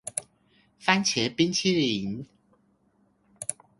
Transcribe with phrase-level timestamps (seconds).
[0.83, 2.25] 番茄冰淇淋